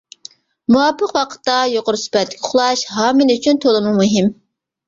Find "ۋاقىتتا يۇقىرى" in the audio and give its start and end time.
1.17-2.01